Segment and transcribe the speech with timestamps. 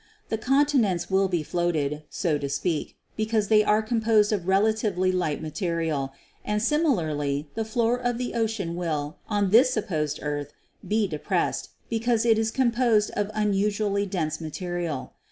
[0.29, 5.11] The continents will be floated, so to speak, be cause they are composed of relatively
[5.11, 6.11] light material,
[6.43, 10.53] and similarly the floor of the ocean will, on this supposed earth,
[10.87, 15.13] be depressed, because it is composed of unusually dense material.